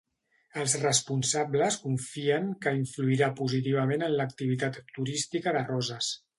[0.61, 6.13] Els responsables confien que influirà positivament en l'activitat turística de Roses.